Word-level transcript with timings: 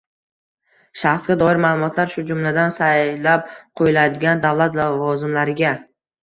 shaxsga 1.01 1.35
doir 1.41 1.59
ma’lumotlar, 1.65 2.09
shu 2.13 2.23
jumladan 2.31 2.73
saylab 2.77 3.45
qo‘yiladigan 3.81 4.43
davlat 4.49 4.81
lavozimlariga 4.81 5.77